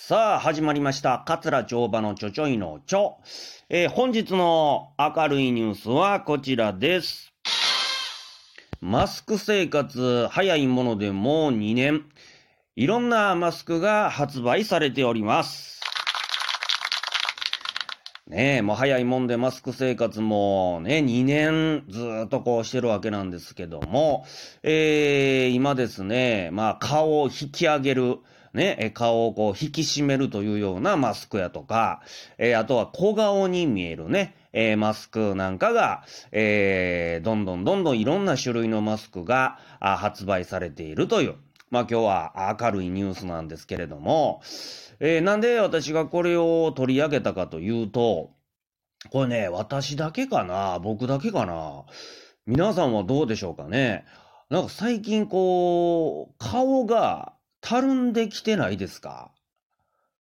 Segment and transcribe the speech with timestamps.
[0.00, 1.22] さあ、始まりました。
[1.26, 3.18] 桂町場のちょちょいのちょ。
[3.68, 7.34] えー本日の明るいニュースはこちらです。
[8.80, 12.04] マスク生活早いものでもう2年。
[12.76, 15.82] いろんなマスクが発売されております。
[18.28, 24.24] ねえ、もう早いもんでマスク生活もね、2年ずっとこうしてるわけなんですけども、
[24.62, 28.18] えー今ですね、まあ顔を引き上げる、
[28.58, 32.02] ね、顔をこう引き締めるというようなマスクやとか、
[32.36, 41.36] えーあとは小顔に見えるね、えーマスクなんかが、えーどんどんどんどんいろんな種類のマスクが発売されているという、
[41.70, 44.42] まあ今日は明るいニュースなんですけれども、
[45.00, 48.32] えーなんで私がこれを取り上げたかというと、
[49.10, 50.80] これね、私だけかな？
[50.80, 51.84] 僕だけかな？
[52.46, 54.04] 皆さんはどうでしょうかね？
[54.50, 59.32] なんか最近こう、顔がたるんできてないですか？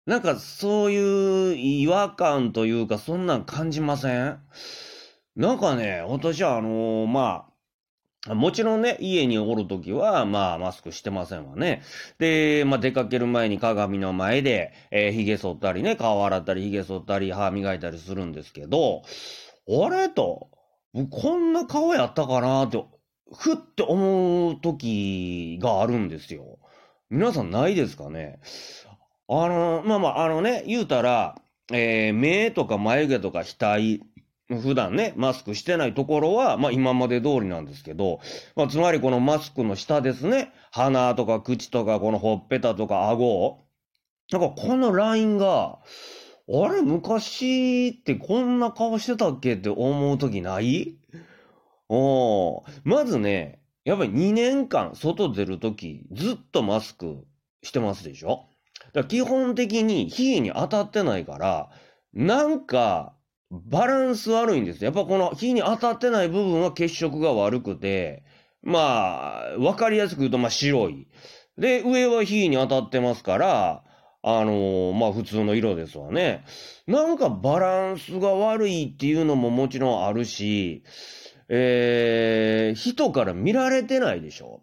[0.06, 4.40] なんかそういう違和感というかそんなん感じません？
[5.36, 7.44] なんかね、私はあのま
[8.26, 11.82] あ、もちろんね、家におるときは、まあ、マスクしてませんわね。
[12.18, 19.02] で、まあ、出かける前に鏡の前で、えー、髭剃ったりね、顔洗ったり、髭剃ったり、歯磨いたりするんですけど、
[19.68, 20.50] あれと、
[21.10, 22.84] こんな顔やったかなって、
[23.32, 26.58] ふって思う時があるんですよ。
[27.10, 28.38] 皆さんないですかね？
[29.28, 31.40] あの、まあまあ、あのね、言うたら、
[31.72, 34.00] えー目とか眉毛とか額、
[34.50, 38.20] 普段ね、マスクしてないところは、まあ今まで通りなんですけど、
[38.56, 43.64] まあつまりこのマスクの下ですね、鼻とか口とかこのほっぺたとか顎、
[44.30, 45.78] なんかこのラインが、
[46.50, 50.96] あれ昔ってこんな顔してたっけって思うときない？
[51.90, 53.57] おまずね、
[53.88, 57.24] やっぱり2年間外出るときずっとマスク
[57.62, 58.44] してますでしょ？
[58.92, 61.70] だから基本的に火に当たってないから、
[62.12, 63.14] なんか
[63.50, 64.84] バランス悪いんです。
[64.84, 68.24] やっぱこの火に当たってない部分は血色が悪くて、
[68.62, 71.08] まあ、わかりやすく言うと、まあ白い。
[71.56, 73.84] で、上は火に当たってますから、
[74.22, 76.44] あのーまあ普通の色ですわね。
[76.86, 80.82] なんかバランスが悪いっていうのももちろんあるし、
[81.48, 84.62] えー、人から見られてないでしょ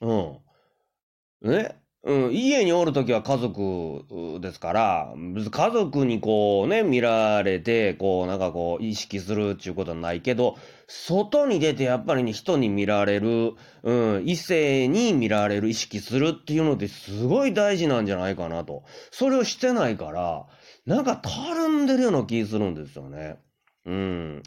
[0.00, 1.50] うん。
[1.50, 1.76] ね？
[2.04, 4.04] うん、家におるときは家族
[4.40, 5.14] ですから、
[5.50, 10.56] 家族にこうね、見られて、こうなんかこう意識するっていうことはないけど、
[10.86, 18.84] 外に出てやっぱりね、人に見られる、うん、異性に見られる、意識するっていうのってすごい大事なんじゃないかなと。
[19.10, 20.46] それをしてないから、
[20.86, 23.38] なんかたるんでるような気するんですよね。
[23.84, 24.42] うん。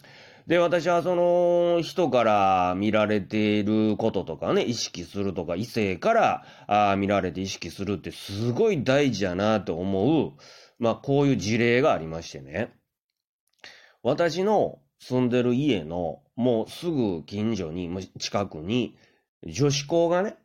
[0.48, 10.34] で、私はその人から見られていることとかね、意識するとか、異性からあ見られて意識するってすごい大事やなと思う、
[10.80, 12.74] まあこういう事例がありましてね。
[14.04, 18.98] 私の住んでる家のもうすぐ近所に、近くに
[19.46, 20.36] 女子校がね、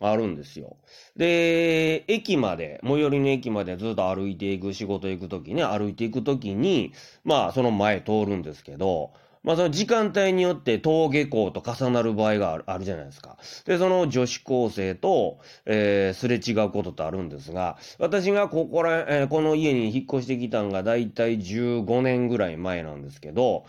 [0.00, 0.78] あるんですよ。
[1.16, 6.92] で、駅まで、最寄りの駅までずっと歩いていく、仕事行くときね、歩いていくときに、
[7.24, 13.38] まあその前通るんですけど、まあその時間帯によって登下校と重なる場合があるじゃないですか。
[13.66, 23.64] で、その女子高生と、えーすれ違うことってあるんですが、私がここら、えーこの家に引っ越してきたんがだいたい15年ぐらい前なんですけど、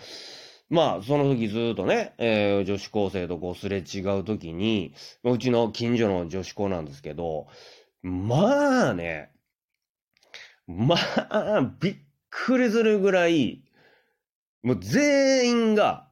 [0.69, 7.47] まあ、その時ずっとね、えー女子高生とこうすれ違う時に、うちの近所の女子校なんですけど、
[8.01, 9.31] まあね、
[10.67, 10.95] ま
[11.29, 11.95] あ、びっ
[12.29, 13.63] くりするぐらい、
[14.63, 16.07] もう全員が、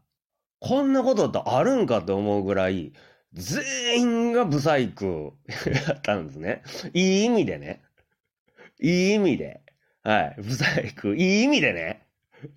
[0.59, 2.93] こんなことってあるんかって思うぐらい、
[3.33, 5.31] 全員がブサイク
[5.87, 6.63] やったんですね。
[6.93, 7.81] いい意味でね。
[8.79, 9.61] いい意味で。
[10.03, 10.35] はい。
[10.37, 11.15] ブサイク。
[11.15, 12.05] いい意味でね。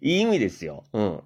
[0.00, 0.84] いい意味ですよ。
[0.93, 1.22] うん。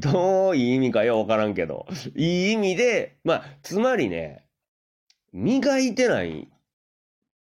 [0.00, 1.86] どういい意味かよ、わからんけど。
[2.14, 4.44] いい意味で、まあ、つまりね、
[5.32, 6.48] 磨いてない、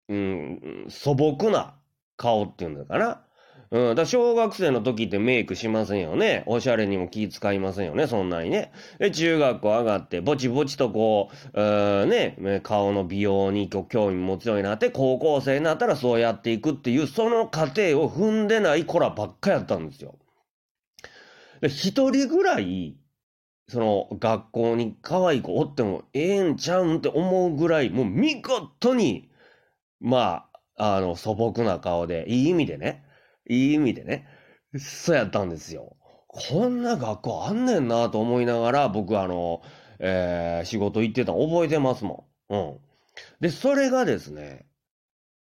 [0.09, 1.75] うん、素朴な
[2.18, 3.25] 顔っていうんだかな。
[3.74, 6.44] うん、だ小学生の時ってメイクしませんよね。
[6.46, 8.72] おしゃれにも気使いませんよね、そんなにね。
[9.00, 20.20] で、中学校上がって、ぼちぼちとこう、うんね、顔の美容に興味持つようになって、高校生になったらそうやっていくっていう、その過程を踏んでない子らばっかやったんですよ。
[21.62, 22.96] で一人ぐらい、
[23.70, 29.31] その学校に可愛い子おってもええんちゃうんって思うぐらい、もう見事に、
[30.00, 30.46] ま
[30.78, 33.04] あ、あの、素朴な顔で、いい意味でね、
[33.50, 34.28] いい意味でね、
[34.78, 35.98] そうやったんですよ。
[36.28, 39.62] こんな学校あんねんなと思いながら、僕あの、
[40.00, 42.54] えー仕事行ってたの覚えてますもん。
[42.54, 42.80] うん。
[43.40, 44.66] で、それがですね、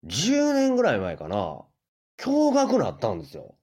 [0.06, 1.62] 10年ぐらい前かな、
[2.18, 3.56] 驚愕なったんですよ。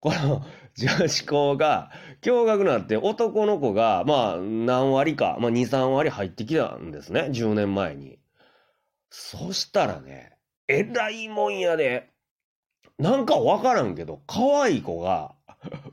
[0.00, 0.42] この
[0.76, 1.90] 女子校が
[2.22, 7.30] 驚愕なって男の子がまあ何割か、まあ2、3割入ってきたんですね。
[7.32, 8.18] 10年前に。
[9.10, 10.38] そしたらね、
[10.68, 12.12] えらいもんやで。
[12.98, 15.34] なんかわからんけど、可愛い子が、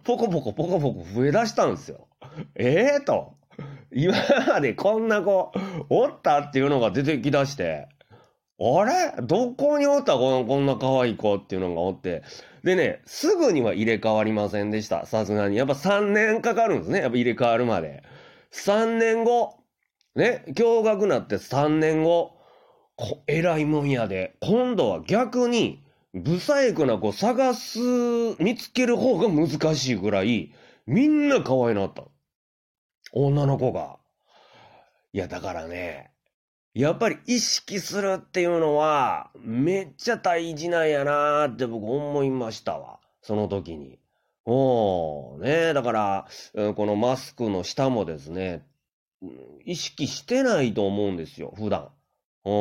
[0.04, 2.08] ポコポコポコポコ増え出したんですよ。
[2.56, 3.34] ええー、と。
[3.92, 4.14] 今
[4.48, 5.52] までこんな子、
[5.90, 7.88] おったっていうのが出てきだして、
[8.60, 9.22] あれ？
[9.22, 10.14] どこにおった？
[10.14, 12.24] このこんな可愛い子っていうのがおって。
[12.64, 15.06] でね、すぐには入れ替わりませんでした。
[15.06, 15.58] さすがに。
[15.58, 17.00] やっぱ3年かかるんですね。
[17.00, 18.04] やっぱ入れ替わるまで。
[18.52, 19.56] 3年後。
[20.16, 22.32] ね、驚愕なって3年後。
[23.28, 24.36] 偉いもんやで。
[24.42, 25.85] 今度は逆に、
[26.24, 27.80] 不細工な子探す、
[28.40, 30.54] 見つける方が難しいぐらい、
[30.88, 32.06] みんな可愛いなった。
[33.12, 33.98] 女の子が。
[35.12, 36.12] いや、だからね、
[36.74, 43.00] やっぱり意識するっていうのは、めっちゃ大事なんやなーって僕思いましたわ。
[43.22, 44.00] その時に。
[44.46, 46.28] おねだから、
[46.76, 48.66] このマスクの下もですね、
[49.66, 51.90] 意識してないと思うんですよ、普段。
[52.46, 52.52] うん。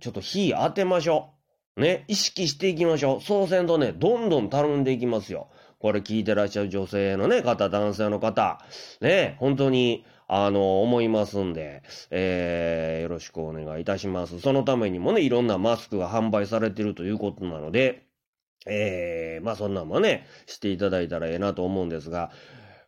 [0.00, 1.35] ちょっと火当てましょう。
[1.76, 2.04] ね。
[2.08, 3.20] 意識していきましょう。
[3.20, 5.48] そうせんとね、どんどんたるんでいきますよ。
[5.78, 8.60] これ聞いてらっしゃる女性のね、方、男性の方。
[9.00, 9.36] ね。
[9.40, 14.40] 本当に、あの、思いますんで、えー、よろしくお願いいたします。
[14.40, 18.06] そのためにもね、いろんなマスクが販売されてるということなので、
[18.66, 22.30] えー、まあそんなんもね、していただいたらええなと思うんですが、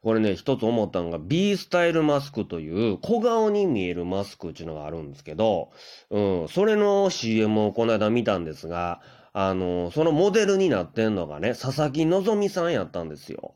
[0.03, 5.71] これね、一つ思ったのが B スタイルマスクという小顔に見えるマスクっていうのがあるんですけど、
[6.11, 9.01] うん、それの CM をこの間見たんですが、
[9.33, 13.55] あの、そのモデルになってんのがね、佐々木希さんやったんですよ。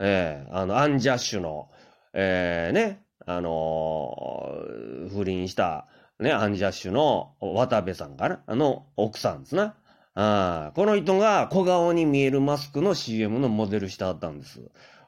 [0.00, 1.70] ええー、あの、アンジャッシュの、
[2.12, 5.86] ええー、ね、あのー、不倫した、
[6.20, 8.42] ね、アンジャッシュの渡部さんかな？
[8.46, 9.74] あの奥さんですな。
[10.14, 14.60] あこの人が小顔に見えるマスクの CM のモデルしてあったんです。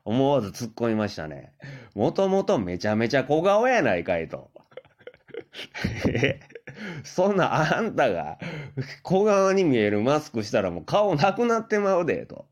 [0.06, 1.52] 思わず突っ込みましたね。
[1.94, 4.50] もともとめちゃめちゃ小顔やないかいと。
[6.08, 6.40] え
[7.02, 8.38] そんなあんたが
[9.02, 12.46] 小顔に見えるマスクしたらもう顔なくなってまうで、と。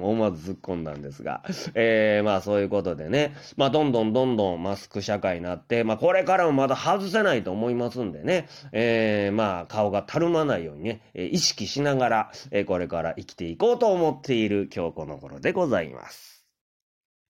[0.00, 1.42] 思わず突っ込んだんですが、
[1.74, 16.33] えー、まあそういうことでね、まあどんどんどんどんマスク社会になって、まあこれからもまだ外せないと思いますんでね、えー、まあ顔がたるまないようにね、意識しながら、え、これから生きていこうと思っている今日この頃でございます。